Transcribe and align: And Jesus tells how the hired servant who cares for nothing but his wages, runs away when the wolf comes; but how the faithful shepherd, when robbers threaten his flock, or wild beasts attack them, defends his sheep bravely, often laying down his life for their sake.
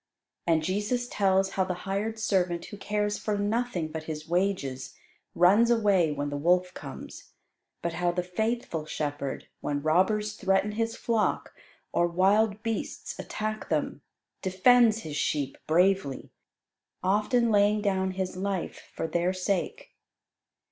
And 0.47 0.63
Jesus 0.63 1.07
tells 1.07 1.51
how 1.51 1.63
the 1.63 1.75
hired 1.85 2.17
servant 2.17 2.65
who 2.65 2.77
cares 2.77 3.19
for 3.19 3.37
nothing 3.37 3.89
but 3.89 4.05
his 4.05 4.27
wages, 4.27 4.95
runs 5.35 5.69
away 5.69 6.11
when 6.11 6.31
the 6.31 6.37
wolf 6.37 6.73
comes; 6.73 7.33
but 7.83 7.93
how 7.93 8.11
the 8.11 8.23
faithful 8.23 8.87
shepherd, 8.87 9.47
when 9.59 9.83
robbers 9.83 10.33
threaten 10.33 10.71
his 10.71 10.95
flock, 10.95 11.53
or 11.93 12.07
wild 12.07 12.63
beasts 12.63 13.19
attack 13.19 13.69
them, 13.69 14.01
defends 14.41 15.01
his 15.01 15.17
sheep 15.17 15.55
bravely, 15.67 16.31
often 17.03 17.51
laying 17.51 17.79
down 17.79 18.13
his 18.13 18.35
life 18.35 18.89
for 18.95 19.05
their 19.05 19.33
sake. 19.33 19.93